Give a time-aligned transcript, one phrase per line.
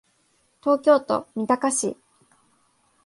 [0.63, 1.95] 東京都三鷹市